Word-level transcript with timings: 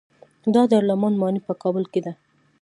د 0.53 0.55
دارالامان 0.71 1.13
ماڼۍ 1.21 1.41
په 1.47 1.53
کابل 1.61 1.83
کې 1.91 1.99
ده 2.05 2.13